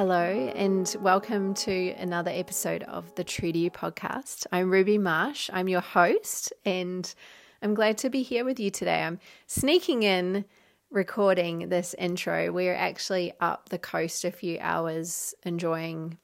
[0.00, 4.46] Hello, and welcome to another episode of the True to You podcast.
[4.50, 5.50] I'm Ruby Marsh.
[5.52, 7.14] I'm your host, and
[7.60, 9.02] I'm glad to be here with you today.
[9.02, 10.46] I'm sneaking in
[10.90, 12.50] recording this intro.
[12.50, 16.16] We're actually up the coast a few hours, enjoying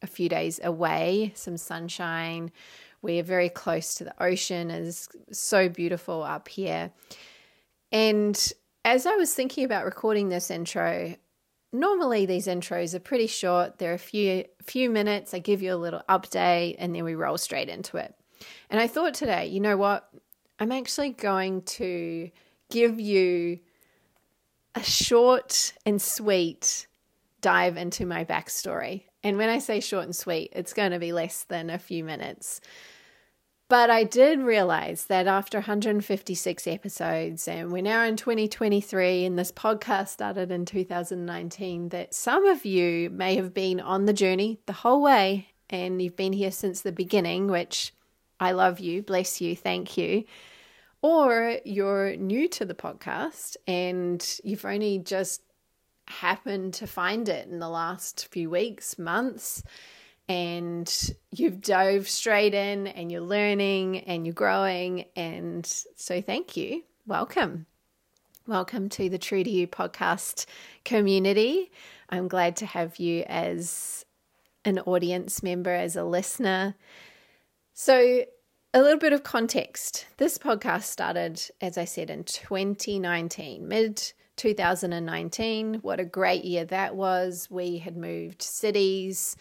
[0.00, 2.52] a few days away, some sunshine.
[3.02, 6.92] We're very close to the ocean, it's so beautiful up here.
[7.90, 8.52] And
[8.84, 11.16] as I was thinking about recording this intro,
[11.74, 13.78] normally these intros are pretty short.
[13.78, 15.34] They're a few few minutes.
[15.34, 18.14] I give you a little update and then we roll straight into it.
[18.70, 20.08] And I thought today, you know what?
[20.58, 22.30] I'm actually going to
[22.70, 23.58] give you
[24.74, 26.86] a short and sweet
[27.40, 29.02] dive into my backstory.
[29.22, 32.04] And when I say short and sweet, it's going to be less than a few
[32.04, 32.60] minutes.
[33.68, 39.50] But I did realize that after 156 episodes, and we're now in 2023, and this
[39.50, 44.74] podcast started in 2019, that some of you may have been on the journey the
[44.74, 47.94] whole way and you've been here since the beginning, which
[48.38, 50.24] I love you, bless you, thank you.
[51.00, 55.40] Or you're new to the podcast and you've only just
[56.06, 59.62] happened to find it in the last few weeks, months
[60.28, 65.04] and you've dove straight in and you're learning and you're growing.
[65.16, 66.82] And so, thank you.
[67.06, 67.66] Welcome.
[68.46, 70.46] Welcome to the True to You podcast
[70.84, 71.70] community.
[72.10, 74.04] I'm glad to have you as
[74.64, 76.74] an audience member, as a listener.
[77.74, 78.24] So,
[78.72, 80.06] a little bit of context.
[80.16, 85.74] This podcast started, as I said, in 2019, mid 2019.
[85.74, 87.48] What a great year that was.
[87.50, 89.36] We had moved cities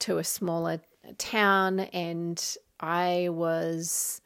[0.00, 0.80] to a smaller
[1.16, 4.20] town and I was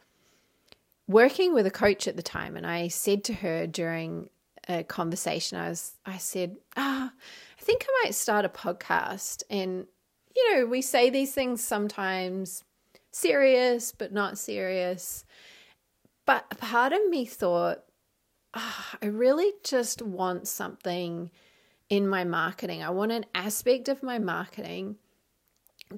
[1.09, 4.29] working with a coach at the time and I said to her during
[4.69, 7.19] a conversation I was I said, "Ah, oh,
[7.59, 9.87] I think I might start a podcast." And
[10.35, 12.65] you know, we say these things sometimes
[13.11, 15.25] serious but not serious.
[16.25, 17.83] But a part of me thought,
[18.55, 21.31] oh, I really just want something
[21.89, 22.83] in my marketing.
[22.83, 24.97] I want an aspect of my marketing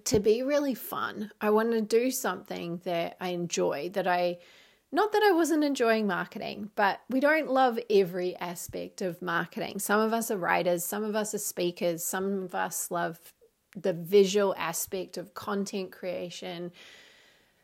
[0.05, 1.31] to be really fun.
[1.41, 4.39] I want to do something that I enjoy, that I
[4.93, 9.81] not that I wasn't enjoying marketing, but we don't love every aspect of marketing.
[9.81, 13.19] Some of us are writers, some of us are speakers, some of us love
[13.77, 16.71] the visual aspect of content creation.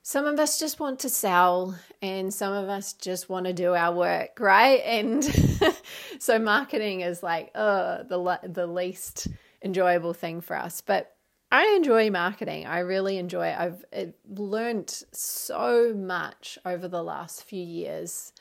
[0.02, 3.74] Some of us just want to sell, and some of us just want to do
[3.74, 4.80] our work, right?
[4.84, 5.22] And
[6.18, 9.28] so marketing is like, oh, the the least
[9.62, 10.80] enjoyable thing for us.
[10.80, 11.14] But
[11.50, 12.66] I enjoy marketing.
[12.66, 13.56] I really enjoy it.
[13.58, 13.84] I've
[14.28, 18.32] learned so much over the last few years.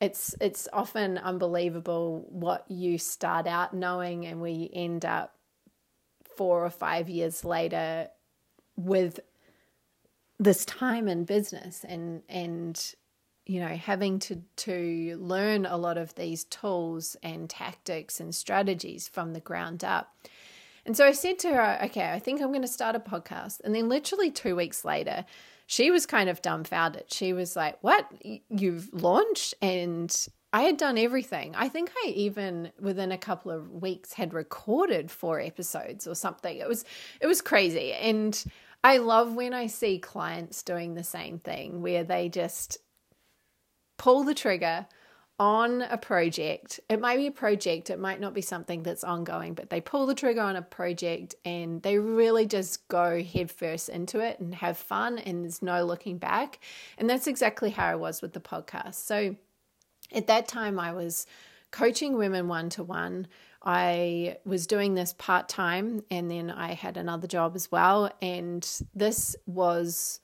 [0.00, 5.34] It's it's often unbelievable what you start out knowing and where you end up
[6.36, 8.08] four or five years later
[8.76, 9.20] with
[10.38, 12.94] this time in business and and
[13.46, 19.06] you know having to to learn a lot of these tools and tactics and strategies
[19.06, 20.12] from the ground up
[20.86, 23.60] and so I said to her, okay, I think I'm going to start a podcast.
[23.64, 25.24] And then literally two weeks later,
[25.66, 27.04] she was kind of dumbfounded.
[27.08, 28.06] She was like, what?
[28.50, 29.54] You've launched?
[29.62, 30.14] And
[30.52, 31.54] I had done everything.
[31.56, 36.56] I think I even within a couple of weeks had recorded four episodes or something.
[36.56, 36.84] It was
[37.20, 37.92] it was crazy.
[37.92, 38.44] And
[38.84, 42.78] I love when I see clients doing the same thing where they just
[43.96, 44.86] pull the trigger
[45.38, 46.78] on a project.
[46.88, 50.06] It might be a project, it might not be something that's ongoing, but they pull
[50.06, 54.78] the trigger on a project and they really just go headfirst into it and have
[54.78, 56.60] fun, and there's no looking back.
[56.98, 58.94] And that's exactly how I was with the podcast.
[58.94, 59.36] So
[60.12, 61.26] at that time, I was
[61.70, 63.26] coaching women one to one.
[63.60, 68.12] I was doing this part time and then I had another job as well.
[68.20, 68.64] And
[68.94, 70.20] this was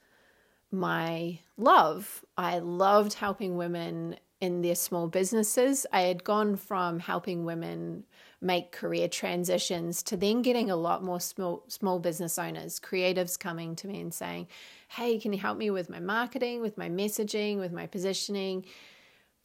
[0.71, 2.25] my love.
[2.37, 5.87] I loved helping women in their small businesses.
[5.93, 8.05] I had gone from helping women
[8.41, 13.77] make career transitions to then getting a lot more small small business owners, creatives coming
[13.77, 14.49] to me and saying,
[14.89, 18.65] "Hey, can you help me with my marketing, with my messaging, with my positioning?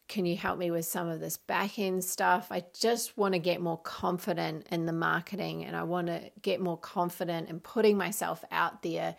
[0.08, 2.48] Can you help me with some of this back end stuff?
[2.52, 6.62] I just want to get more confident in the marketing and I want to get
[6.62, 9.18] more confident in putting myself out there."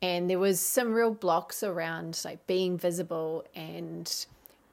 [0.00, 4.26] And there was some real blocks around like being visible and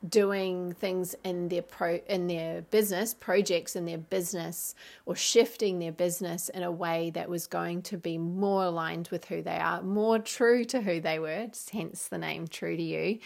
[0.10, 4.76] doing things in their pro in their business projects in their business
[5.06, 9.26] or shifting their business in a way that was going to be more aligned with
[9.26, 13.20] who they are more true to who they were hence the name true to you.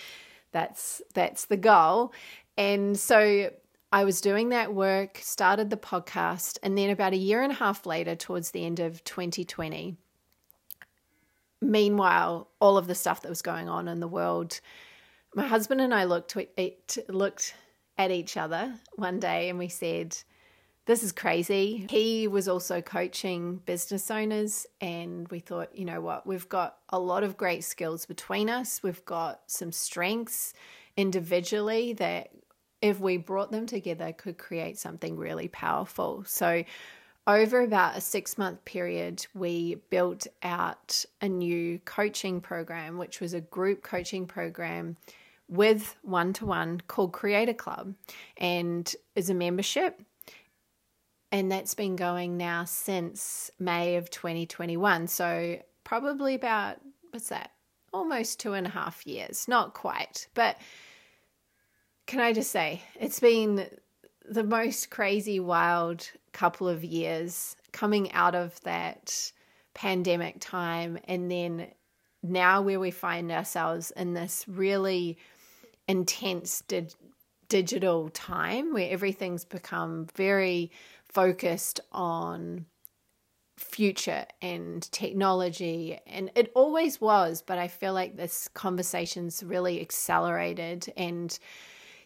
[0.52, 2.14] That's that's the goal.
[2.58, 3.52] And so
[3.92, 7.56] I was doing that work, started the podcast, and then about a year and a
[7.56, 9.96] half later, towards the end of 2020,
[11.60, 14.60] meanwhile, all of the stuff that was going on in the world,
[15.36, 16.38] my husband and I looked
[17.08, 17.54] looked
[17.98, 20.16] at each other one day and we said,
[20.90, 21.86] this is crazy.
[21.88, 27.00] He was also coaching business owners, and we thought, you know what, we've got a
[27.00, 28.82] lot of great skills between us.
[28.82, 30.56] We've got some strengths
[30.98, 32.32] individually that,
[32.82, 36.24] if we brought them together, could create something really powerful.
[36.26, 36.64] So,
[37.28, 43.36] over about a six month period, we built out a new coaching program, which was
[43.36, 44.98] a group coaching program
[45.50, 47.96] with one to one called Creator Club
[48.38, 50.02] and is a membership
[51.32, 55.08] and that's been going now since May of 2021.
[55.08, 56.78] So, probably about,
[57.12, 57.52] what's that?
[57.94, 59.48] Almost two and a half years.
[59.48, 60.28] Not quite.
[60.34, 60.58] But
[62.08, 63.68] can I just say, it's been
[64.28, 69.32] the most crazy, wild couple of years coming out of that
[69.74, 70.98] pandemic time.
[71.06, 71.68] And then
[72.24, 75.18] now, where we find ourselves in this really
[75.90, 76.88] intense di-
[77.50, 80.72] digital time where everything's become very
[81.04, 82.68] focused on
[83.58, 86.00] future and technology.
[86.06, 91.38] And it always was but i feel like this conversation's really accelerated and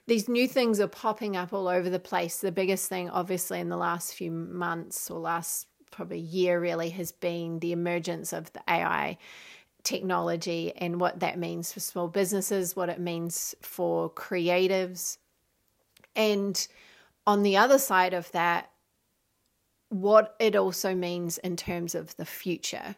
[0.07, 2.37] these new things are popping up all over the place.
[2.37, 7.11] The biggest thing obviously in the last few months or last probably year really has
[7.11, 9.17] been the emergence of the ai
[9.83, 15.17] technology and what that means for small businesses what it means for creatives
[16.15, 16.67] and
[17.25, 18.69] on the other side of that
[19.93, 22.95] what it also means in terms of the future.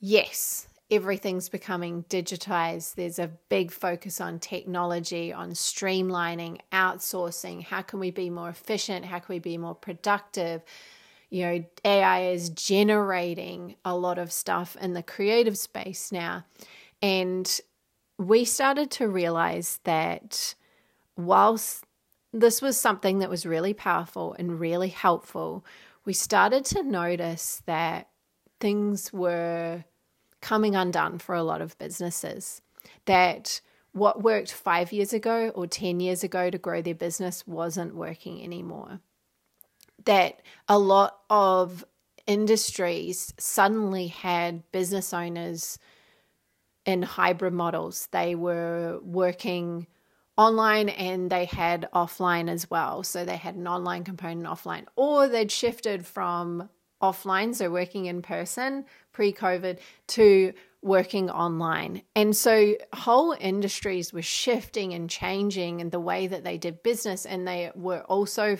[0.00, 2.94] Yes, everything's becoming digitized.
[2.94, 7.62] There's a big focus on technology, on streamlining, outsourcing.
[7.62, 9.04] How can we be more efficient?
[9.04, 10.62] How can we be more productive?
[11.34, 16.44] You know, AI is generating a lot of stuff in the creative space now.
[17.02, 17.60] And
[18.18, 20.54] we started to realize that
[21.16, 21.84] whilst
[22.34, 25.64] this was something that was really powerful and really helpful.
[26.04, 28.08] We started to notice that
[28.60, 29.84] things were
[30.40, 32.60] coming undone for a lot of businesses.
[33.06, 33.60] That
[33.92, 38.42] what worked five years ago or 10 years ago to grow their business wasn't working
[38.42, 39.00] anymore.
[40.04, 41.84] That a lot of
[42.26, 45.78] industries suddenly had business owners
[46.84, 48.08] in hybrid models.
[48.12, 49.86] They were working
[50.36, 53.02] online and they had offline as well.
[53.02, 56.68] So they had an online component offline, or they'd shifted from
[57.00, 59.78] offline, so working in person pre COVID,
[60.08, 60.52] to
[60.82, 62.02] working online.
[62.14, 67.24] And so whole industries were shifting and changing in the way that they did business.
[67.24, 68.58] And they were also,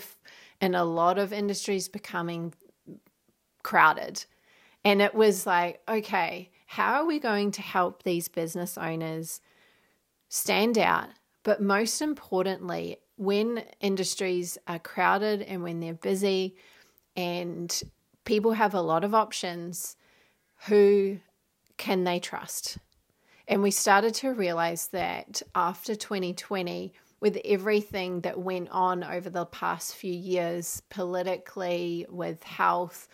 [0.61, 2.53] in a lot of industries, becoming
[3.63, 4.25] crowded.
[4.83, 9.41] And it was like, okay, how are we going to help these business owners
[10.29, 11.09] stand out
[11.45, 16.55] but most importantly, when industries are crowded and when they're busy
[17.15, 17.83] and
[18.25, 19.95] people have a lot of options,
[20.65, 21.19] who
[21.77, 22.79] can they trust?
[23.47, 29.45] And we started to realize that after 2020, with everything that went on over the
[29.45, 33.07] past few years, politically, with health,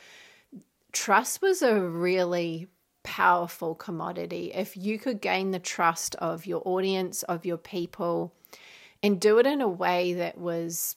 [0.91, 2.67] trust was a really
[3.03, 4.51] powerful commodity.
[4.53, 8.33] If you could gain the trust of your audience, of your people,
[9.03, 10.95] and do it in a way that was,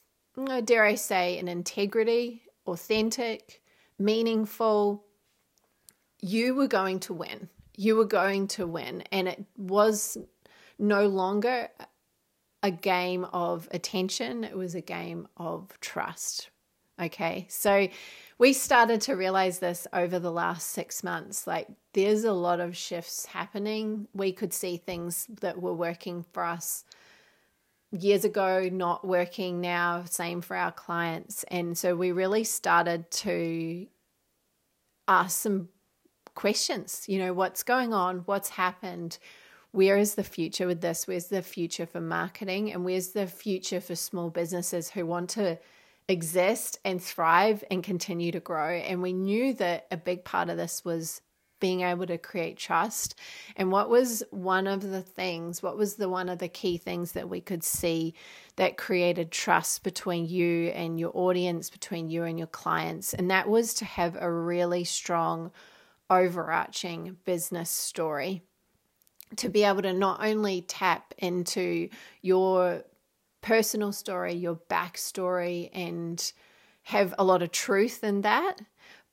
[0.65, 3.61] dare I say, an integrity, authentic,
[3.97, 5.03] meaningful,
[6.21, 7.49] you were going to win.
[7.77, 9.03] You were going to win.
[9.11, 10.17] And it was
[10.77, 11.69] no longer
[12.65, 16.49] a game of attention, it was a game of trust.
[16.99, 17.45] Okay.
[17.49, 17.87] So,
[18.37, 21.45] we started to realize this over the last six months.
[21.45, 24.07] Like, there's a lot of shifts happening.
[24.13, 26.83] We could see things that were working for us
[27.91, 31.43] years ago not working now, same for our clients.
[31.45, 33.87] And so we really started to
[35.07, 35.69] ask some
[36.33, 37.05] questions.
[37.07, 38.19] You know, what's going on?
[38.25, 39.17] What's happened?
[39.75, 41.05] Where is the future with this?
[41.05, 42.71] Where's the future for marketing?
[42.71, 45.59] And where's the future for small businesses who want to
[46.07, 48.69] exist and thrive and continue to grow.
[48.69, 51.21] And we knew that a big part of this was
[51.59, 53.15] being able to create trust.
[53.57, 57.11] And what was one of the things, what was the one of the key things
[57.11, 58.13] that we could see
[58.55, 63.13] that created trust between you and your audience, between you and your clients?
[63.13, 65.51] And that was to have a really strong
[66.09, 68.43] overarching business story.
[69.37, 71.89] To be able to not only tap into
[72.21, 72.83] your
[73.41, 76.31] personal story, your backstory, and
[76.83, 78.61] have a lot of truth in that,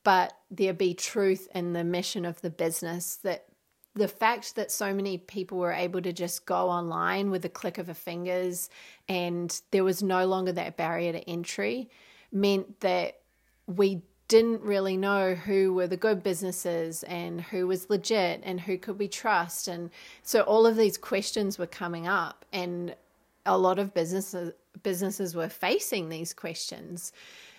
[0.04, 3.47] but there be truth in the mission of the business that
[3.95, 7.78] the fact that so many people were able to just go online with a click
[7.78, 8.71] of a fingers
[9.09, 11.90] and there was no longer that barrier to entry
[12.31, 13.21] meant that
[13.66, 14.02] we
[14.33, 18.99] didn't really know who were the good businesses and who was legit and who could
[18.99, 19.69] we trust.
[19.69, 19.91] And
[20.23, 22.97] so all of these questions were coming up and
[23.45, 27.12] a lot of businesses businesses were facing these questions.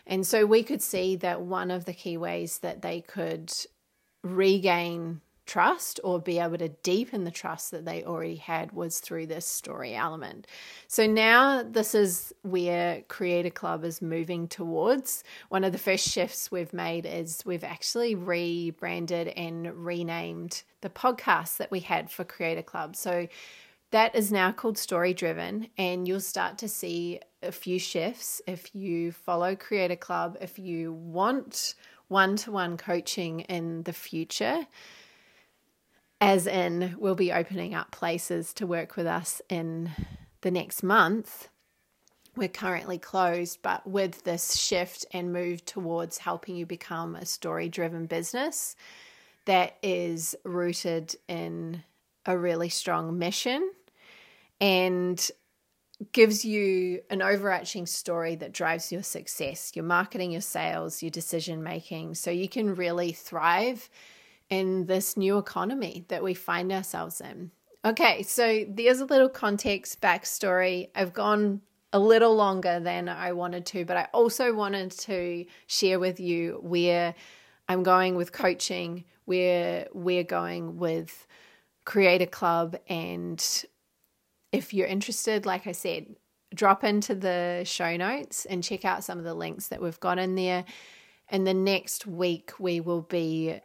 [0.08, 3.54] And so we could see that one of the key ways that they could
[4.24, 9.28] regain trust or be able to deepen the trust that they already had was through
[9.28, 10.48] this story element.
[10.88, 15.24] So now this is where Creator Club is moving towards.
[15.50, 21.58] One of the first shifts we've made is we've actually rebranded and renamed the podcast
[21.58, 22.96] that we had for Creator Club.
[22.96, 23.28] So
[23.92, 28.74] that is now called Story Driven, and you'll start to see a few shifts if
[28.74, 31.76] you follow Creator Club, if you want
[32.08, 34.66] one to one coaching in the future
[36.26, 39.92] as in we'll be opening up places to work with us in
[40.40, 41.50] the next month.
[42.38, 47.68] We're currently closed, but with this shift and move towards helping you become a story
[47.68, 48.78] driven business
[49.48, 51.84] that is rooted in
[52.26, 53.70] a really strong mission
[54.62, 55.30] and
[56.14, 61.64] gives you an overarching story that drives your success, your marketing, your sales, your decision
[61.64, 63.90] making, so you can really thrive
[64.54, 67.52] in this new economy that we find ourselves in.
[67.84, 70.90] Okay, so there's a little context backstory.
[70.96, 76.00] I've gone a little longer than I wanted to, but I also wanted to share
[76.00, 77.14] with you where
[77.68, 81.28] I'm going with coaching, where we're going with
[81.86, 82.78] Creator Club.
[82.88, 83.44] And
[84.52, 86.16] if you're interested, like I said,
[86.56, 90.20] drop into the show notes and check out some of the links that we've got
[90.20, 90.64] in there.
[91.30, 93.60] And the next week, we will be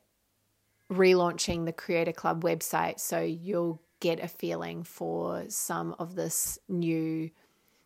[0.92, 3.00] relaunching the Creator Club website.
[3.00, 7.30] So you'll get a feeling for some of this new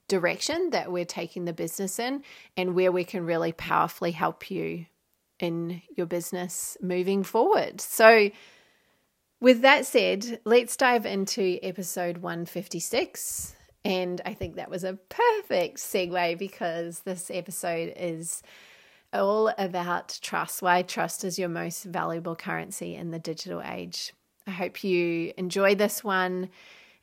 [0.08, 2.22] direction that we're taking the business in
[2.56, 4.86] and where we can really powerfully help you
[5.38, 7.80] in your business moving forward.
[7.80, 8.30] So,
[9.40, 13.56] with that said, let's dive into episode 156.
[13.84, 18.42] And I think that was a perfect segue because this episode is
[19.12, 24.12] all about trust, why trust is your most valuable currency in the digital age.
[24.46, 26.50] I hope you enjoy this one.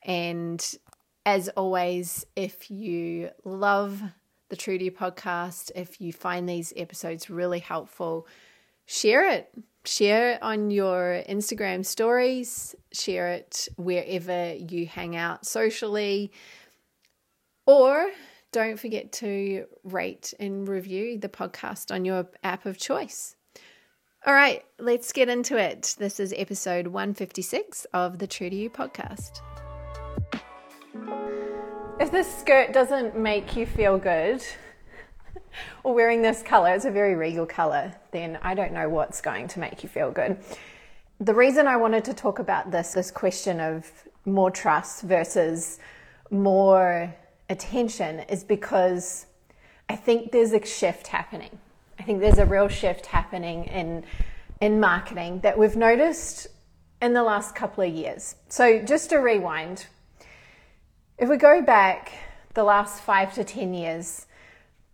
[0.03, 0.63] And
[1.25, 4.01] as always, if you love
[4.49, 8.27] the You podcast, if you find these episodes really helpful,
[8.85, 9.49] share it.
[9.85, 16.33] Share it on your Instagram stories, share it wherever you hang out socially,
[17.65, 18.09] or
[18.51, 23.35] don't forget to rate and review the podcast on your app of choice.
[24.25, 25.95] All right, let's get into it.
[25.99, 29.41] This is episode 156 of the True to You podcast.
[31.99, 34.43] If this skirt doesn't make you feel good,
[35.83, 39.47] or wearing this color, it's a very regal color, then I don't know what's going
[39.49, 40.37] to make you feel good.
[41.19, 43.89] The reason I wanted to talk about this, this question of
[44.25, 45.79] more trust versus
[46.31, 47.13] more
[47.49, 49.25] attention is because
[49.89, 51.57] I think there's a shift happening.
[51.99, 54.03] I think there's a real shift happening in
[54.61, 56.47] in marketing that we've noticed
[57.01, 58.35] in the last couple of years.
[58.49, 59.85] So just to rewind,
[61.17, 62.11] if we go back
[62.53, 64.25] the last 5 to 10 years,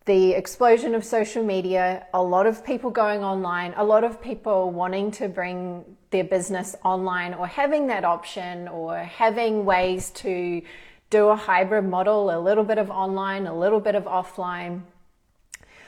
[0.05, 4.69] the explosion of social media, a lot of people going online, a lot of people
[4.69, 10.61] wanting to bring their business online or having that option or having ways to
[11.09, 14.81] do a hybrid model, a little bit of online, a little bit of offline.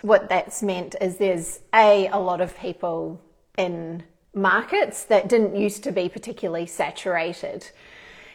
[0.02, 3.22] What that's meant is there's a a lot of people
[3.58, 7.70] in markets that didn't used to be particularly saturated.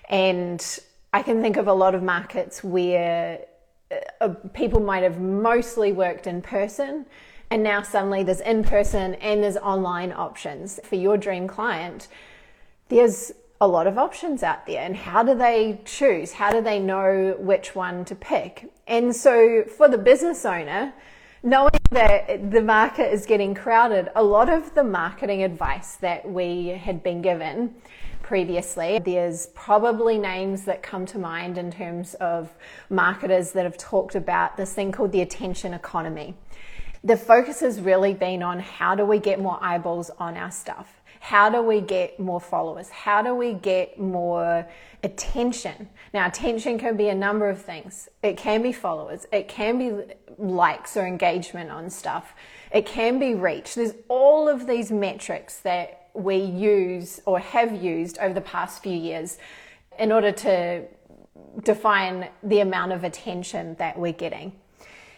[0.08, 0.78] And
[1.12, 3.40] I can think of a lot of markets where
[4.20, 7.06] uh, people might have mostly worked in person
[7.52, 12.08] and now suddenly there's in person and there's online options for your dream client.
[12.88, 13.30] There's
[13.62, 16.32] a lot of options out there and how do they choose?
[16.32, 18.68] How do they know which one to pick?
[18.88, 20.92] And so for the business owner,
[21.44, 26.70] knowing that the market is getting crowded, a lot of the marketing advice that we
[26.70, 27.72] had been given
[28.20, 32.52] previously, there's probably names that come to mind in terms of
[32.90, 36.34] marketers that have talked about this thing called the attention economy.
[37.04, 41.01] The focus has really been on how do we get more eyeballs on our stuff?
[41.22, 42.88] How do we get more followers?
[42.88, 44.66] How do we get more
[45.04, 45.88] attention?
[46.12, 48.08] Now, attention can be a number of things.
[48.24, 52.34] It can be followers, it can be likes or engagement on stuff,
[52.72, 53.76] it can be reach.
[53.76, 58.98] There's all of these metrics that we use or have used over the past few
[58.98, 59.38] years
[60.00, 60.84] in order to
[61.62, 64.52] define the amount of attention that we're getting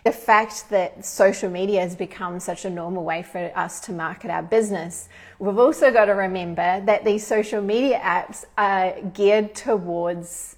[0.04, 4.30] the fact that social media has become such a normal way for us to market
[4.30, 5.08] our business,
[5.38, 10.56] we've also got to remember that these social media apps are geared towards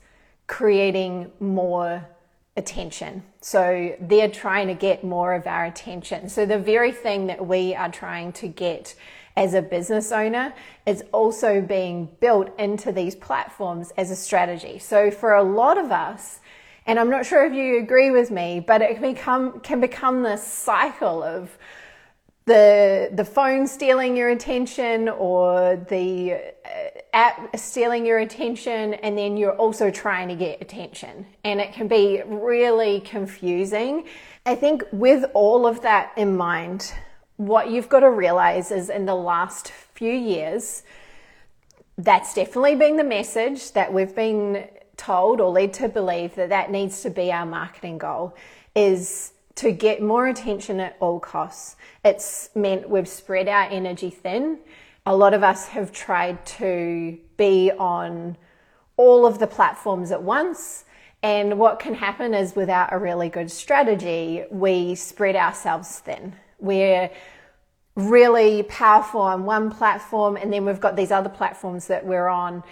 [0.48, 2.04] creating more
[2.56, 3.22] attention.
[3.40, 6.28] So they're trying to get more of our attention.
[6.28, 8.96] So the very thing that we are trying to get
[9.36, 10.54] as a business owner
[10.86, 14.78] is also being built into these platforms as a strategy.
[14.78, 16.40] So for a lot of us,
[16.86, 20.22] and I'm not sure if you agree with me, but it can become, can become
[20.22, 21.58] this cycle of
[22.46, 26.38] the, the phone stealing your attention or the uh,
[27.12, 31.26] app stealing your attention, and then you're also trying to get attention.
[31.42, 34.06] And it can be really confusing.
[34.44, 36.92] I think with all of that in mind,
[37.36, 40.84] what you've got to realize is in the last few years,
[41.98, 46.70] that's definitely been the message that we've been told or led to believe that that
[46.70, 48.34] needs to be our marketing goal
[48.74, 51.76] is to get more attention at all costs.
[52.04, 54.58] It's meant we've spread our energy thin.
[55.06, 58.36] A lot of us have tried to be on
[58.96, 60.84] all of the platforms at once.
[61.22, 66.34] And what can happen is without a really good strategy, we spread ourselves thin.
[66.58, 67.10] We're
[67.94, 72.62] really powerful on one platform, and then we've got these other platforms that we're on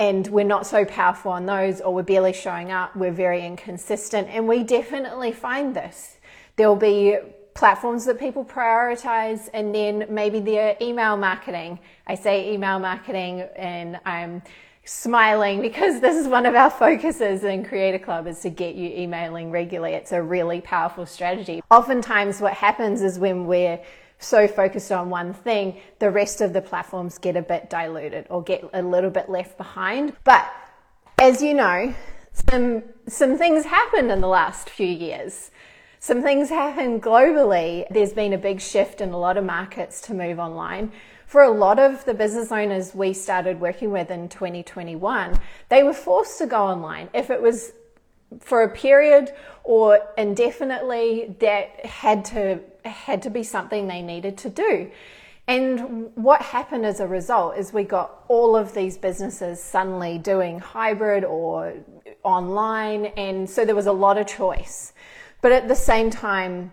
[0.00, 4.28] and we're not so powerful on those or we're barely showing up, we're very inconsistent.
[4.30, 6.16] And we definitely find this.
[6.56, 7.18] There'll be
[7.52, 11.78] platforms that people prioritize and then maybe their email marketing.
[12.06, 14.40] I say email marketing and I'm
[14.86, 18.88] smiling because this is one of our focuses in Creator Club is to get you
[18.88, 19.92] emailing regularly.
[19.92, 21.60] It's a really powerful strategy.
[21.70, 23.78] Oftentimes what happens is when we're
[24.20, 28.42] so focused on one thing, the rest of the platforms get a bit diluted or
[28.42, 30.12] get a little bit left behind.
[30.24, 30.48] But
[31.18, 31.94] as you know,
[32.32, 35.50] some, some things happened in the last few years.
[35.98, 37.86] Some things happened globally.
[37.90, 40.92] There's been a big shift in a lot of markets to move online.
[41.26, 45.92] For a lot of the business owners we started working with in 2021, they were
[45.92, 47.08] forced to go online.
[47.14, 47.72] If it was
[48.40, 54.50] for a period or indefinitely, that had to had to be something they needed to
[54.50, 54.90] do.
[55.46, 60.60] And what happened as a result is we got all of these businesses suddenly doing
[60.60, 61.74] hybrid or
[62.22, 64.92] online, and so there was a lot of choice.
[65.40, 66.72] But at the same time,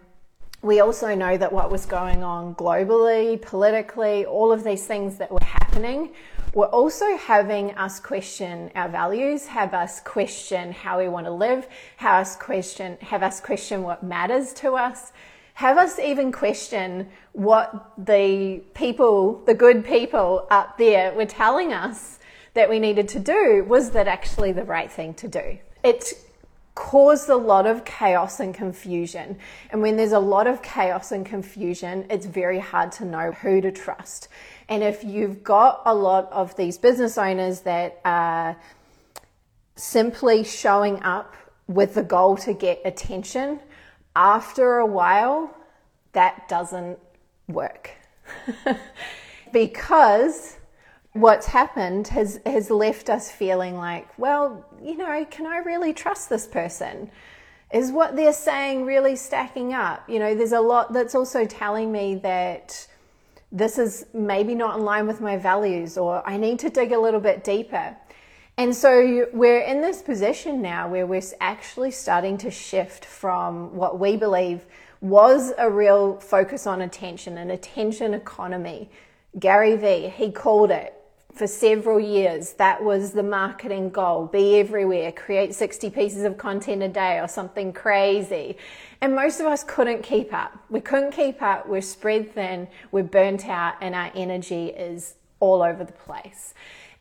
[0.62, 5.32] we also know that what was going on globally, politically, all of these things that
[5.32, 6.14] were happening
[6.54, 11.68] were also having us question our values, have us question how we want to live,
[11.98, 15.14] have us question, have us question what matters to us,
[15.58, 22.20] have us even question what the people, the good people up there were telling us
[22.54, 23.66] that we needed to do.
[23.68, 25.58] Was that actually the right thing to do?
[25.84, 26.14] It
[26.76, 29.40] caused a lot of chaos and confusion.
[29.72, 33.60] And when there's a lot of chaos and confusion, it's very hard to know who
[33.62, 34.28] to trust.
[34.70, 38.56] And if you've got a lot of these business owners that are
[39.76, 41.34] simply showing up
[41.68, 43.60] with the goal to get attention
[44.18, 45.56] after a while,
[46.14, 46.98] that doesn't
[47.48, 47.92] work.
[49.54, 50.58] because
[51.14, 56.30] what's happened has, has left us feeling like, well, you know, can I really trust
[56.30, 57.12] this person?
[57.72, 60.10] Is what they're saying really stacking up?
[60.10, 62.88] You know, there's a lot that's also telling me that
[63.52, 67.00] this is maybe not in line with my values, or I need to dig a
[67.00, 67.96] little bit deeper.
[68.60, 74.00] And so we're in this position now where we're actually starting to shift from what
[74.00, 74.66] we believe
[75.00, 78.90] was a real focus on attention, an attention economy.
[79.38, 80.96] Gary Vee, he called it
[81.36, 82.54] for several years.
[82.54, 84.26] That was the marketing goal.
[84.26, 88.58] Be everywhere, create 60 pieces of content a day or something crazy.
[89.02, 90.58] And most of us couldn't keep up.
[90.72, 91.70] We couldn't keep up.
[91.70, 96.56] We're spread thin, we're burnt out, and our energy is all over the place.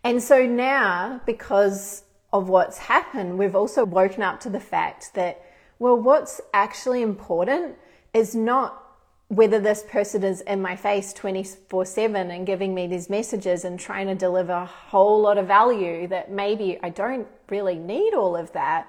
[0.07, 5.43] And so now, because of what's happened, we've also woken up to the fact that,
[5.81, 7.75] well, what's actually important
[8.15, 8.85] is not
[9.27, 13.81] whether this person is in my face 24 7 and giving me these messages and
[13.81, 18.37] trying to deliver a whole lot of value that maybe I don't really need all
[18.37, 18.89] of that.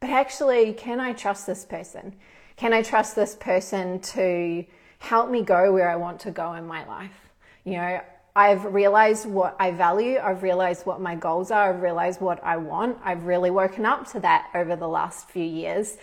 [0.00, 2.16] But actually, can I trust this person?
[2.56, 4.64] Can I trust this person to
[4.98, 7.30] help me go where I want to go in my life?
[7.62, 8.00] You know,
[8.38, 10.20] I've realized what I value.
[10.22, 11.74] I've realized what my goals are.
[11.74, 12.98] I've realized what I want.
[13.02, 15.96] I've really woken up to that over the last few years.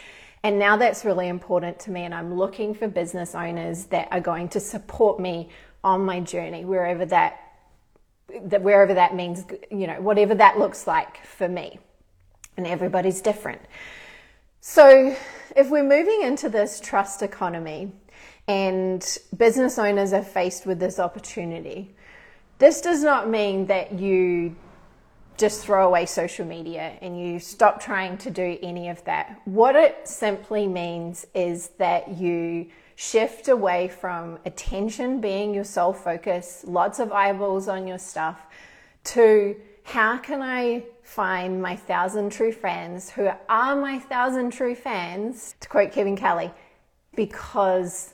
[0.44, 2.02] And now that's really important to me.
[2.02, 5.48] And I'm looking for business owners that are going to support me
[5.82, 7.40] on my journey, wherever that,
[8.48, 11.80] that wherever that means, you know, whatever that looks like for me.
[12.58, 13.62] And everybody's different.
[14.60, 15.16] So
[15.56, 17.94] if we're moving into this trust economy
[18.46, 21.95] and business owners are faced with this opportunity,
[22.58, 24.56] this does not mean that you
[25.38, 29.42] just throw away social media and you stop trying to do any of that.
[29.46, 36.64] What it simply means is that you shift away from attention being your sole focus,
[36.66, 38.40] lots of eyeballs on your stuff,
[39.04, 45.56] to how can I find my thousand true fans who are my thousand true fans,
[45.60, 46.52] to quote Kevin Kelly,
[47.16, 48.14] because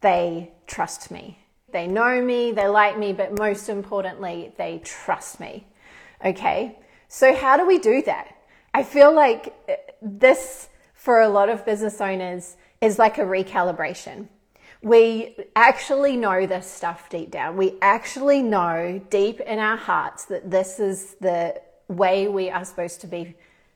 [0.00, 1.38] they trust me.
[1.76, 5.66] They know me, they like me, but most importantly, they trust me.
[6.24, 8.34] Okay, so how do we do that?
[8.72, 14.28] I feel like uh, this, for a lot of business owners, is like a recalibration.
[14.80, 17.58] We actually know this stuff deep down.
[17.58, 23.02] We actually know deep in our hearts that this is the way we are supposed
[23.02, 23.34] to be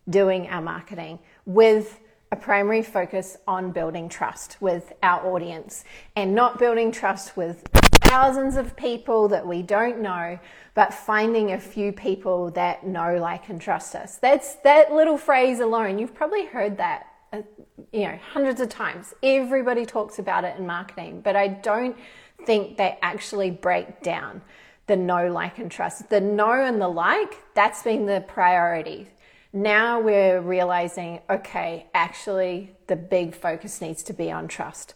[0.09, 2.01] doing our marketing with
[2.33, 5.85] a primary focus on building trust with our audience
[6.17, 7.63] and not building trust with
[8.11, 10.37] thousands of people that we don't know,
[10.75, 14.17] but finding a few people that know, like, and trust us.
[14.17, 15.97] That's that little phrase alone.
[15.97, 17.43] You've probably heard that, uh,
[17.93, 19.15] you know, hundreds of times.
[19.23, 21.97] Everybody talks about it in marketing, but I don't
[22.47, 24.43] think they actually break down
[24.89, 26.11] the know, like, and trust.
[26.11, 29.07] The know and the like, that's been the priority.
[29.53, 34.95] Now we're realizing, okay, actually, the big focus needs to be on trust.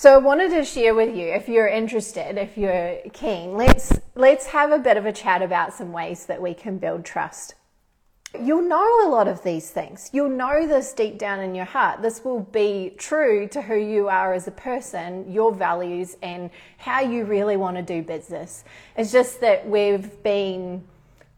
[0.00, 4.46] So I wanted to share with you, if you're interested, if you're keen, let's let's
[4.46, 7.54] have a bit of a chat about some ways that we can build trust.
[8.42, 10.08] You'll know a lot of these things.
[10.14, 12.00] You'll know this deep down in your heart.
[12.00, 17.00] This will be true to who you are as a person, your values, and how
[17.00, 18.64] you really want to do business.
[18.96, 20.82] It's just that we've been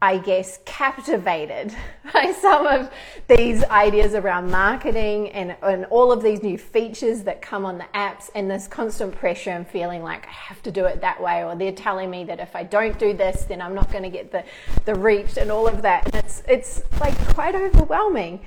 [0.03, 1.73] I guess, captivated
[2.13, 2.91] by some of
[3.29, 7.85] these ideas around marketing and, and all of these new features that come on the
[7.95, 11.45] apps and this constant pressure and feeling like I have to do it that way,
[11.45, 14.09] or they're telling me that if I don't do this, then I'm not going to
[14.09, 14.43] get the,
[14.83, 16.03] the reach and all of that.
[16.07, 18.41] And it's, it's like quite overwhelming.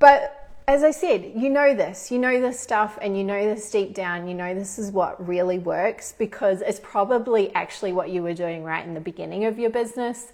[0.00, 3.70] But as I said, you know this, you know this stuff, and you know this
[3.70, 4.26] deep down.
[4.26, 8.64] You know this is what really works because it's probably actually what you were doing
[8.64, 10.32] right in the beginning of your business.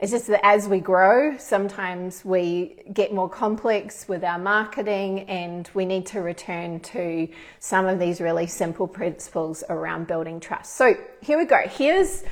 [0.00, 5.70] It's just that as we grow, sometimes we get more complex with our marketing and
[5.72, 7.28] we need to return to
[7.60, 10.74] some of these really simple principles around building trust.
[10.74, 11.62] So here we go.
[11.68, 12.24] Here's,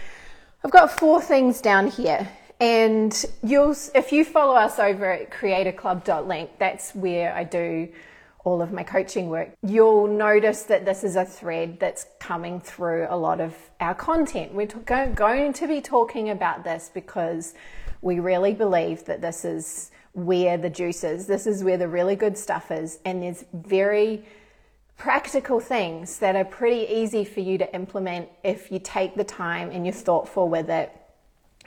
[0.64, 2.29] I've got four things down here.
[2.59, 7.88] And you'll, if you follow us over at creatorclub.link, that's where I do
[8.44, 13.07] all of my coaching work, you'll notice that this is a thread that's coming through
[13.09, 14.52] a lot of our content.
[14.52, 17.55] We're going to be talking about this because
[18.00, 21.26] we really believe that this is where the juice is.
[21.26, 22.98] This is where the really good stuff is.
[23.05, 24.24] And there's very
[24.96, 29.70] practical things that are pretty easy for you to implement if you take the time
[29.70, 30.92] and you're thoughtful with it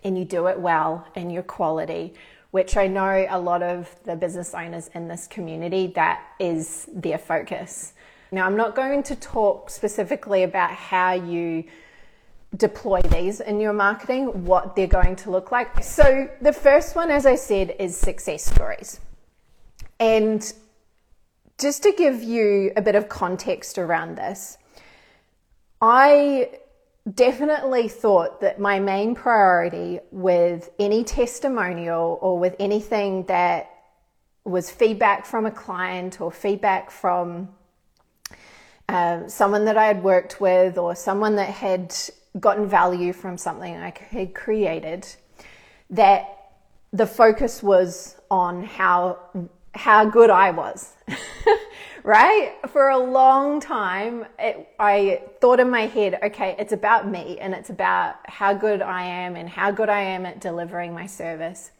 [0.03, 2.13] and you do it well and your quality
[2.55, 7.17] which I know a lot of the business owners in this community, that is their
[7.17, 7.91] focus.
[8.31, 11.65] Now, I'm not going to talk specifically about how you
[12.55, 15.83] deploy these in your marketing, what they're going to look like.
[15.83, 19.01] So, the first one, as I said, is success stories.
[19.99, 20.41] And
[21.57, 24.57] just to give you a bit of context around this,
[25.81, 26.51] I
[27.13, 33.69] definitely thought that my main priority with any testimonial or with anything that
[34.43, 37.49] was feedback from a client or feedback from
[38.89, 41.95] uh, someone that I had worked with or someone that had
[42.39, 45.07] gotten value from something I had created,
[45.89, 46.51] that
[46.91, 49.19] the focus was on how
[49.73, 50.93] how good I was.
[52.05, 52.53] right?
[52.67, 57.51] For a long time, it, I thought in my head, okay, it's about me and
[57.55, 61.71] it's about how good I am and how good I am at delivering my service.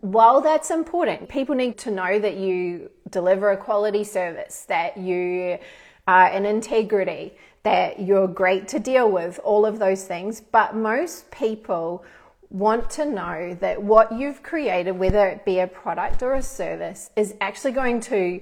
[0.00, 5.58] While that's important, people need to know that you deliver a quality service, that you
[6.06, 7.32] are in integrity,
[7.64, 10.40] that you're great to deal with, all of those things.
[10.40, 12.04] But most people
[12.48, 17.10] want to know that what you've created, whether it be a product or a service,
[17.16, 18.40] is actually going to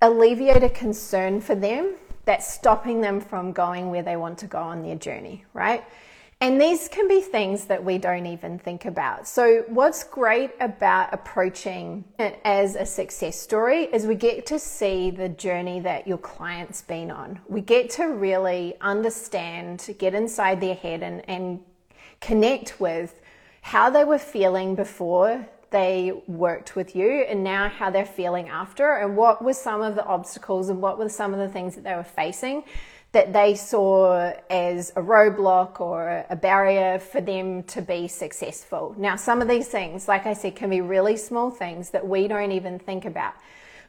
[0.00, 4.58] alleviate a concern for them that's stopping them from going where they want to go
[4.58, 5.84] on their journey, right?
[6.42, 9.28] And these can be things that we don't even think about.
[9.28, 15.10] So, what's great about approaching it as a success story is we get to see
[15.10, 17.40] the journey that your client's been on.
[17.46, 21.60] We get to really understand, get inside their head, and, and
[22.22, 23.20] connect with
[23.60, 28.96] how they were feeling before they worked with you and now how they're feeling after
[28.96, 31.84] and what were some of the obstacles and what were some of the things that
[31.84, 32.64] they were facing
[33.12, 38.94] that they saw as a roadblock or a barrier for them to be successful.
[38.96, 42.28] Now, some of these things, like I said, can be really small things that we
[42.28, 43.34] don't even think about.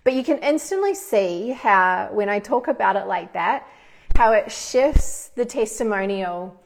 [0.04, 3.68] But you can instantly see how, when I talk about it like that,
[4.16, 6.60] how it shifts the testimonial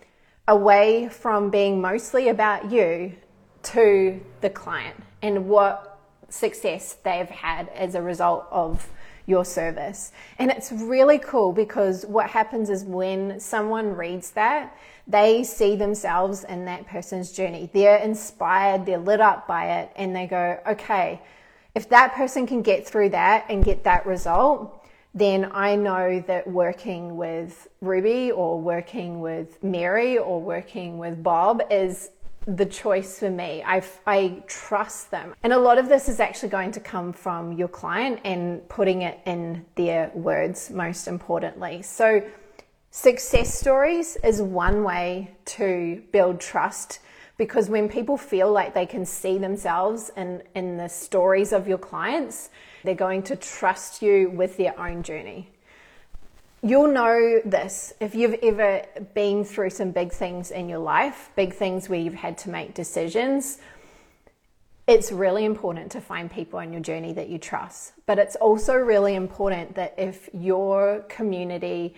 [0.47, 3.17] away from being mostly about you
[3.65, 5.99] to the client and what
[6.29, 8.89] success they've had as a result of
[9.25, 10.11] your service.
[10.37, 16.43] And it's really cool because what happens is when someone reads that, they see themselves
[16.43, 17.69] in that person's journey.
[17.73, 21.21] They're inspired, they're lit up by it, and they go, okay,
[21.73, 26.47] if that person can get through that and get that result, then I know that
[26.47, 32.09] working with Ruby or working with Mary or working with Bob is
[32.47, 33.63] the choice for me.
[33.65, 35.33] I, I trust them.
[35.43, 39.01] And a lot of this is actually going to come from your client and putting
[39.01, 41.81] it in their words, most importantly.
[41.81, 42.23] So,
[42.91, 46.99] success stories is one way to build trust
[47.37, 51.77] because when people feel like they can see themselves in, in the stories of your
[51.77, 52.49] clients,
[52.83, 55.49] they're going to trust you with their own journey
[56.65, 61.53] you'll know this if you've ever been through some big things in your life, big
[61.53, 63.59] things where you've had to make decisions.
[64.87, 67.93] It's really important to find people on your journey that you trust.
[68.07, 71.93] But it's also really important that if your community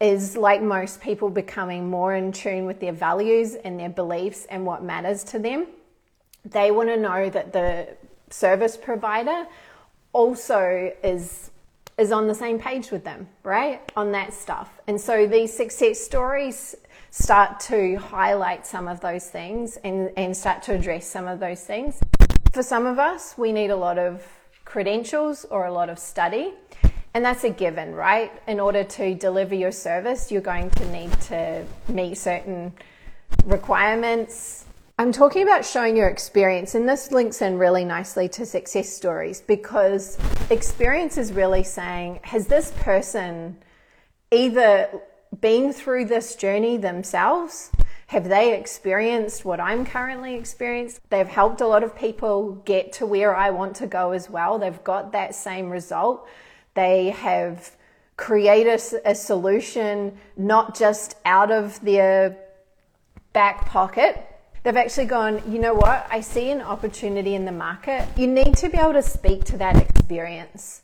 [0.00, 4.66] is like most people becoming more in tune with their values and their beliefs and
[4.66, 5.68] what matters to them,
[6.44, 7.88] they want to know that the
[8.30, 9.46] service provider
[10.12, 11.51] also is
[12.02, 13.80] is on the same page with them, right?
[13.96, 14.80] On that stuff.
[14.88, 16.74] And so these success stories
[17.10, 21.62] start to highlight some of those things and, and start to address some of those
[21.62, 22.00] things.
[22.52, 24.26] For some of us, we need a lot of
[24.64, 26.54] credentials or a lot of study.
[27.14, 28.32] And that's a given, right?
[28.48, 32.72] In order to deliver your service, you're going to need to meet certain
[33.44, 34.64] requirements,
[34.98, 39.40] I'm talking about showing your experience, and this links in really nicely to success stories
[39.40, 40.18] because
[40.50, 43.56] experience is really saying, has this person
[44.30, 44.88] either
[45.40, 47.70] been through this journey themselves?
[48.08, 51.00] Have they experienced what I'm currently experiencing?
[51.08, 54.58] They've helped a lot of people get to where I want to go as well.
[54.58, 56.28] They've got that same result.
[56.74, 57.74] They have
[58.18, 62.36] created a solution not just out of their
[63.32, 64.28] back pocket,
[64.62, 66.06] They've actually gone, you know what?
[66.08, 68.06] I see an opportunity in the market.
[68.16, 70.82] You need to be able to speak to that experience.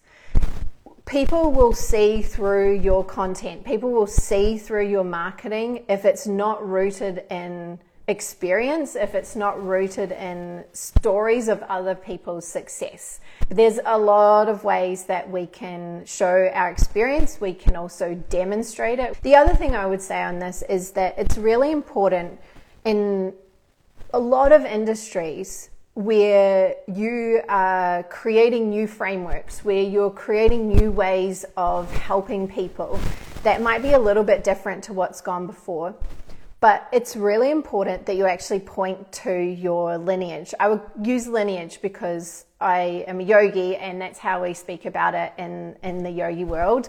[1.07, 6.69] People will see through your content, people will see through your marketing if it's not
[6.69, 13.21] rooted in experience, if it's not rooted in stories of other people's success.
[13.49, 18.99] There's a lot of ways that we can show our experience, we can also demonstrate
[18.99, 19.19] it.
[19.23, 22.41] The other thing I would say on this is that it's really important
[22.85, 23.33] in
[24.15, 31.45] a lot of industries where you are creating new frameworks, where you're creating new ways
[31.57, 32.99] of helping people
[33.43, 35.95] that might be a little bit different to what's gone before.
[36.61, 40.55] But it's really important that you actually point to your lineage.
[40.59, 45.15] I would use lineage because I am a yogi and that's how we speak about
[45.15, 46.89] it in, in the yogi world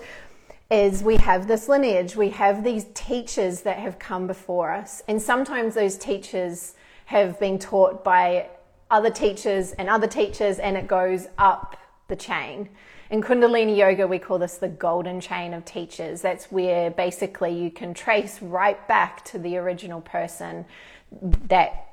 [0.72, 5.02] is we have this lineage, we have these teachers that have come before us.
[5.08, 6.76] And sometimes those teachers
[7.10, 8.48] have been taught by
[8.92, 11.76] other teachers and other teachers, and it goes up
[12.08, 12.70] the chain.
[13.10, 16.22] In Kundalini Yoga, we call this the golden chain of teachers.
[16.22, 20.66] That's where basically you can trace right back to the original person
[21.48, 21.88] that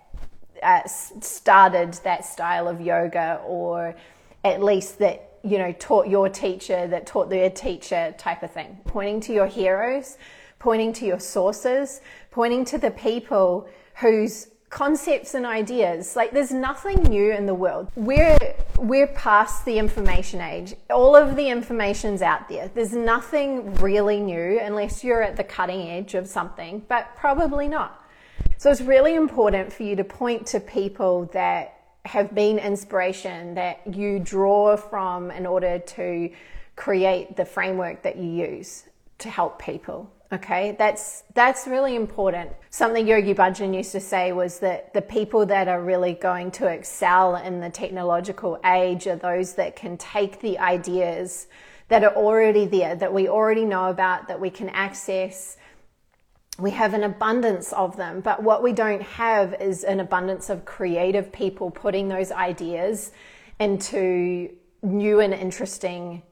[0.63, 3.97] uh, started that style of yoga, or
[4.45, 8.77] at least that you know taught your teacher that taught their teacher type of thing.
[8.85, 10.19] Pointing to your heroes,
[10.59, 16.15] pointing to your sources, pointing to the people whose concepts and ideas.
[16.17, 17.91] Like there's nothing new in the world.
[17.97, 18.37] We're
[18.77, 20.75] we're past the information age.
[20.91, 22.69] All of the information's out there.
[22.75, 28.05] There's nothing really new unless you're at the cutting edge of something, but probably not.
[28.59, 33.81] So it's really important for you to point to people that have been inspiration that
[33.87, 36.31] you draw from in order to
[36.77, 38.85] create the framework that you use
[39.21, 40.13] to help people.
[40.33, 42.51] Okay, that's that's really important.
[42.71, 46.67] Something Yogi Bhajan used to say was that the people that are really going to
[46.67, 51.47] excel in the technological age are those that can take the ideas
[51.89, 55.59] that are already there, that we already know about, that we can access.
[56.59, 60.65] We have an abundance of them, but what we don't have is an abundance of
[60.65, 63.13] creative people putting those ideas
[63.61, 64.51] into
[64.83, 66.23] new and interesting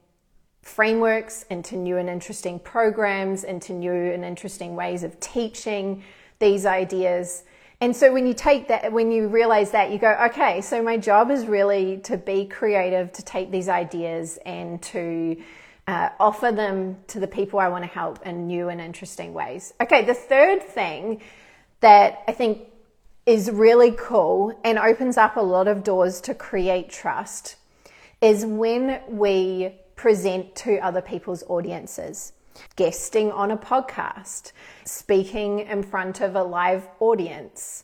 [0.65, 6.03] frameworks, into new and interesting programs, into new and interesting ways of teaching
[6.39, 7.43] these ideas.
[7.79, 10.97] And so when you take that, when you realize that, you go, okay, so my
[10.97, 15.37] job is really to be creative, to take these ideas and to
[15.87, 19.71] uh, offer them to the people I want to help in new and interesting ways.
[19.79, 21.21] Okay, the third thing
[21.81, 22.67] that I think
[23.27, 27.57] is really cool and opens up a lot of doors to create trust
[28.19, 32.33] is when we present to other people's audiences.
[32.77, 34.53] Guesting on a podcast,
[34.85, 37.83] speaking in front of a live audience,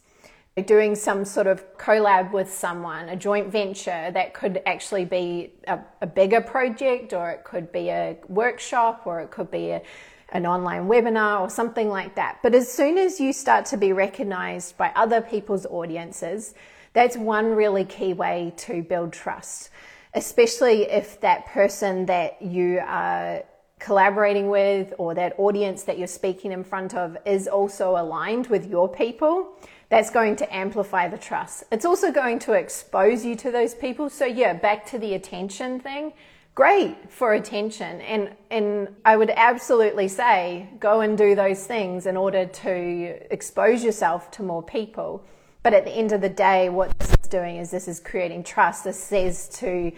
[0.66, 5.80] doing some sort of collab with someone, a joint venture that could actually be a,
[6.02, 9.82] a bigger project, or it could be a workshop, or it could be a,
[10.30, 12.40] an online webinar, or something like that.
[12.42, 16.54] But as soon as you start to be recognized by other people's audiences,
[16.94, 19.70] that's one really key way to build trust
[20.14, 23.44] especially if that person that you are
[23.80, 28.70] collaborating with or that audience that you're speaking in front of is also aligned with
[28.70, 29.54] your people,
[29.90, 31.64] that's going to amplify the trust.
[31.72, 34.10] It's also going to expose you to those people.
[34.10, 36.14] So yeah, back to the attention thing.
[36.54, 38.02] Great for attention.
[38.02, 43.84] And and I would absolutely say go and do those things in order to expose
[43.84, 45.26] yourself to more people.
[45.64, 48.44] But at the end of the day, what this is doing is this is creating
[48.44, 48.84] trust.
[48.84, 49.92] This says to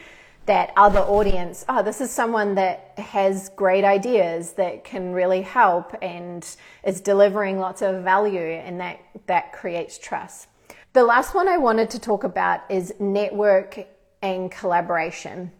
[0.46, 5.96] that other audience, oh, this is someone that has great ideas that can really help
[6.02, 10.48] and is delivering lots of value, and that, that creates trust.
[10.91, 13.88] The last one I wanted to talk about is network
[14.22, 15.52] and collaboration.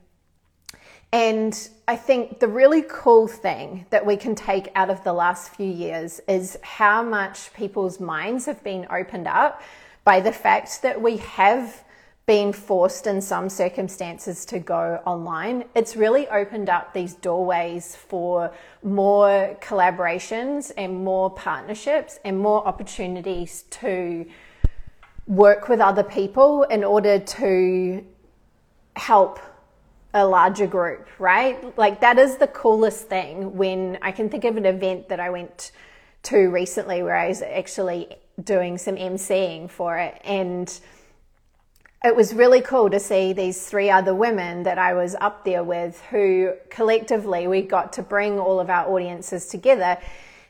[1.14, 5.54] And I think the really cool thing that we can take out of the last
[5.56, 9.62] few years is how much people's minds have been opened up
[10.04, 11.84] by the fact that we have
[12.26, 15.66] been forced in some circumstances to go online.
[15.76, 23.64] It's really opened up these doorways for more collaborations and more partnerships and more opportunities
[23.72, 24.26] to
[25.28, 28.06] work with other people in order to
[28.96, 29.40] help
[30.14, 31.78] a larger group, right?
[31.78, 35.30] Like that is the coolest thing when I can think of an event that I
[35.30, 35.72] went
[36.24, 40.20] to recently where I was actually doing some emceeing for it.
[40.24, 40.80] And
[42.04, 45.64] it was really cool to see these three other women that I was up there
[45.64, 49.98] with who collectively we got to bring all of our audiences together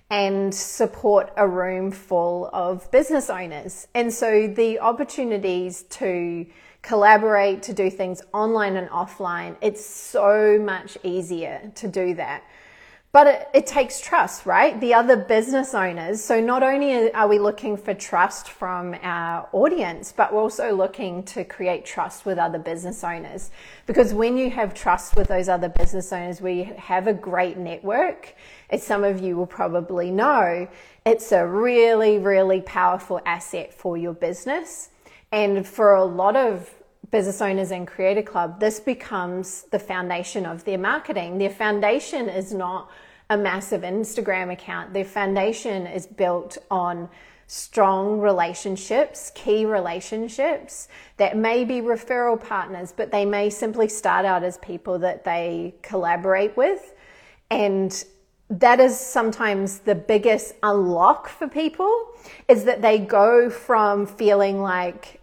[0.10, 3.88] and support a room full of business owners.
[3.94, 6.46] And so the opportunities to
[6.82, 12.44] collaborate, to do things online and offline, it's so much easier to do that.
[13.14, 14.82] But it, it, takes trust, right?
[14.82, 16.24] The other business owners.
[16.24, 21.22] So not only are we looking for trust from our audience, but we're also looking
[21.26, 23.52] to create trust with other business owners.
[23.86, 28.34] Because when you have trust with those other business owners, we have a great network.
[28.72, 30.68] As some of you will probably know,
[31.06, 34.90] it's a really, really powerful asset for your business.
[35.32, 36.74] And for a lot of
[37.14, 41.38] business owners and creator club this becomes the foundation of their marketing.
[41.38, 42.90] Their foundation is not
[43.30, 44.94] a massive instagram account.
[44.94, 47.08] Their foundation is built on
[47.46, 54.42] strong relationships key relationships that may be referral partners but they may simply start out
[54.42, 56.96] as people that they collaborate with.
[57.52, 58.04] And
[58.50, 62.08] that is sometimes the biggest unlock for people
[62.48, 65.22] is that they go from feeling like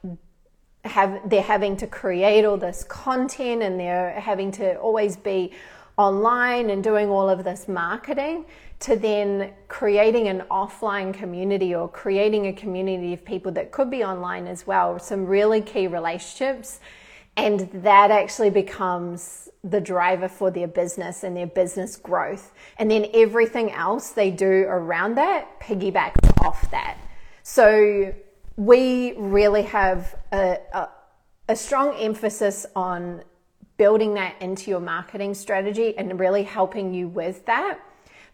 [0.85, 5.52] have they're having to create all this content and they're having to always be
[5.96, 8.46] online and doing all of this marketing
[8.78, 14.02] to then creating an offline community or creating a community of people that could be
[14.02, 16.81] online as well some really key relationships.
[17.37, 22.52] And that actually becomes the driver for their business and their business growth.
[22.78, 26.96] And then everything else they do around that piggybacks off that.
[27.42, 28.14] So
[28.61, 30.88] we really have a, a,
[31.48, 33.23] a strong emphasis on
[33.79, 37.79] building that into your marketing strategy and really helping you with that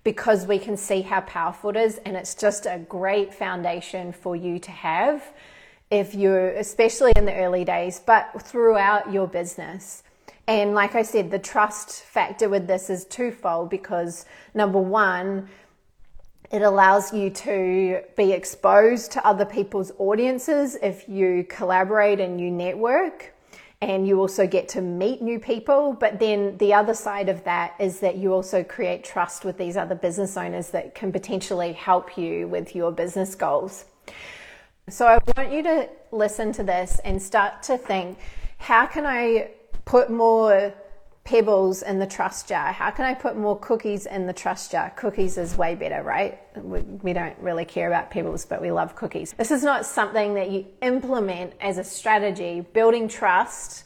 [0.03, 1.99] because we can see how powerful it is.
[1.99, 5.23] And it's just a great foundation for you to have
[5.93, 10.03] if you're especially in the early days but throughout your business.
[10.49, 15.49] And like i said the trust factor with this is twofold because number one
[16.51, 22.51] It allows you to be exposed to other people's audiences if you collaborate and you
[22.51, 23.33] network
[23.83, 25.93] and you also get to meet new people.
[25.93, 29.77] But then the other side of that is that you also create trust with these
[29.77, 33.85] other business owners that can potentially help you with your business goals.
[34.89, 38.19] So I want you to listen to this and start to think
[38.59, 39.51] how can I
[39.85, 40.73] put more
[41.27, 42.73] pebbles in the trust jar?
[42.73, 44.91] How can I put more cookies in the trust jar?
[44.97, 46.41] Cookies is way better, right?
[46.57, 49.35] We, we, don't really care about pebbles, but we love cookies.
[49.37, 52.61] This is not something that you implement as a strategy.
[52.73, 53.85] Building trust,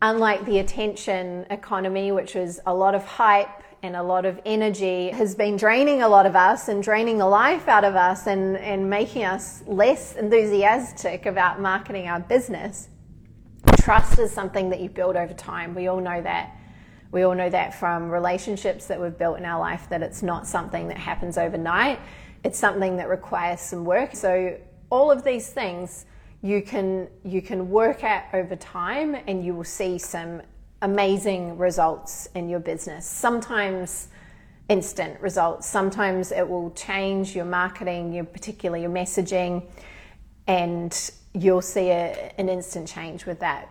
[0.00, 5.10] unlike the attention economy, which is a lot of hype and a lot of energy,
[5.10, 8.56] has been draining a lot of us and draining the life out of us and,
[8.56, 12.88] and making us less enthusiastic about marketing our business.
[13.78, 15.74] Trust is something that you build over time.
[15.74, 16.56] We all know that.
[17.12, 20.46] We all know that from relationships that we've built in our life that it's not
[20.46, 22.00] something that happens overnight.
[22.42, 24.16] It's something that requires some work.
[24.16, 24.58] So
[24.90, 26.06] all of these things
[26.42, 30.42] you can you can work at over time and you will see some
[30.80, 33.06] amazing results in your business.
[33.06, 34.08] Sometimes
[34.68, 35.68] instant results.
[35.68, 39.64] Sometimes it will change your marketing, your particularly your messaging,
[40.46, 43.68] and you'll see a, an instant change with that